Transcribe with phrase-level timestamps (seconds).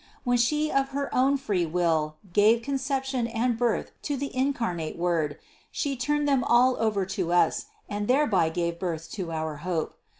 [0.23, 5.37] When She of her own free will gave conception and birth to the incarnate Word
[5.69, 9.99] She turned them all over to us and thereby gave birth to our hope.